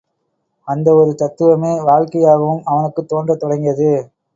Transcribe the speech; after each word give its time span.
அந்த 0.67 0.95
ஒரு 0.95 1.15
தத்துவமே 1.15 1.79
வாழ்க்கையாகவும் 1.81 2.63
அவனுக்குத் 2.65 3.07
தோன்றத் 3.07 3.39
தொடங்கியது. 3.39 3.91